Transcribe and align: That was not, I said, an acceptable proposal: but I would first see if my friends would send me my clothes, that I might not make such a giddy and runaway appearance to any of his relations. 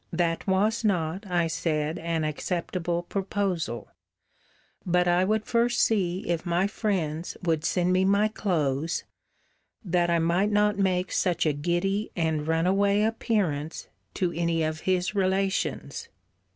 That 0.11 0.47
was 0.47 0.83
not, 0.83 1.27
I 1.27 1.45
said, 1.45 1.99
an 1.99 2.23
acceptable 2.23 3.03
proposal: 3.03 3.89
but 4.83 5.07
I 5.07 5.23
would 5.23 5.45
first 5.45 5.79
see 5.79 6.27
if 6.27 6.43
my 6.43 6.65
friends 6.65 7.37
would 7.43 7.63
send 7.63 7.93
me 7.93 8.03
my 8.03 8.27
clothes, 8.27 9.03
that 9.85 10.09
I 10.09 10.17
might 10.17 10.49
not 10.49 10.79
make 10.79 11.11
such 11.11 11.45
a 11.45 11.53
giddy 11.53 12.09
and 12.15 12.47
runaway 12.47 13.03
appearance 13.03 13.89
to 14.15 14.31
any 14.33 14.63
of 14.63 14.79
his 14.89 15.13
relations. 15.13 16.07